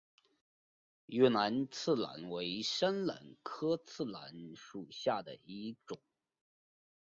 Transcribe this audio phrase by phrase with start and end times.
[1.05, 6.01] 越南刺榄为山榄科刺榄属下的一个种。